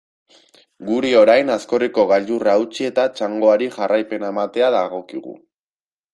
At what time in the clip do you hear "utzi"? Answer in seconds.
2.65-2.89